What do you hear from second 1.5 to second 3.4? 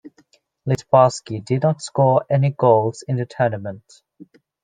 not score any goals in the